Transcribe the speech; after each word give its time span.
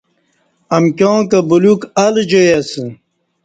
امکیاں 0.75 1.19
کہ 1.29 1.39
بلیوک 1.49 1.81
الہ 2.03 2.23
جائی 2.29 2.49
اسہ 2.59 2.83